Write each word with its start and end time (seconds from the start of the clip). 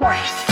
Bye. 0.00 0.51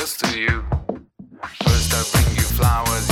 this 0.00 0.16
to 0.16 0.40
you. 0.40 0.64
First 1.62 1.92
I 1.92 2.22
bring 2.22 2.34
you 2.34 2.42
flowers. 2.42 3.09